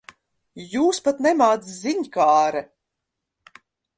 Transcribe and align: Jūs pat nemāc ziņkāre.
Jūs 0.69 0.99
pat 1.07 1.19
nemāc 1.25 1.67
ziņkāre. 1.75 2.63